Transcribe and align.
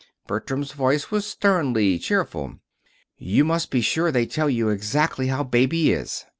Bertram's 0.25 0.71
voice 0.71 1.11
was 1.11 1.27
sternly 1.27 1.99
cheerful. 1.99 2.55
"You 3.19 3.45
must 3.45 3.69
be 3.69 3.81
sure 3.81 4.11
they 4.11 4.25
tell 4.25 4.49
you 4.49 4.69
exactly 4.69 5.27
how 5.27 5.43
Baby 5.43 5.91
is." 5.91 6.25